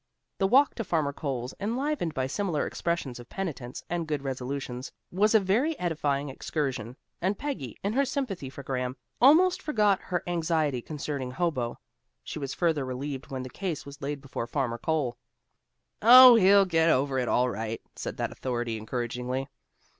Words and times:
The 0.39 0.47
walk 0.47 0.73
to 0.73 0.83
Farmer 0.83 1.13
Cole's, 1.13 1.53
enlivened 1.59 2.15
by 2.15 2.25
similar 2.25 2.65
expressions 2.65 3.19
of 3.19 3.29
penitence 3.29 3.83
and 3.87 4.07
good 4.07 4.23
resolutions, 4.23 4.91
was 5.11 5.35
a 5.35 5.39
very 5.39 5.77
edifying 5.77 6.27
excursion, 6.27 6.95
and 7.21 7.37
Peggy, 7.37 7.77
in 7.83 7.93
her 7.93 8.03
sympathy 8.03 8.49
for 8.49 8.63
Graham, 8.63 8.97
almost 9.21 9.61
forgot 9.61 9.99
her 10.01 10.23
anxiety 10.25 10.81
concerning 10.81 11.29
Hobo. 11.29 11.77
She 12.23 12.39
was 12.39 12.55
further 12.55 12.83
relieved 12.83 13.27
when 13.29 13.43
the 13.43 13.47
case 13.51 13.85
was 13.85 14.01
laid 14.01 14.21
before 14.21 14.47
Farmer 14.47 14.79
Cole. 14.79 15.17
"Oh, 16.01 16.33
he'll 16.33 16.65
get 16.65 16.89
over 16.89 17.19
it 17.19 17.27
all 17.27 17.51
right," 17.51 17.79
said 17.95 18.17
that 18.17 18.31
authority 18.31 18.77
encouragingly. 18.77 19.49